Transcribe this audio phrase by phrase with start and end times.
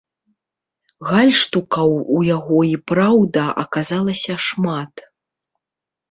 [1.09, 5.05] Гальштукаў ў яго і праўда аказалася шмат.